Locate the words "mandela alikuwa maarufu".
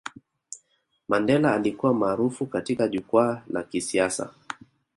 1.07-2.45